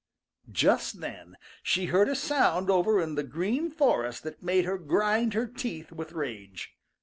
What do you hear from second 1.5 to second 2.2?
she heard a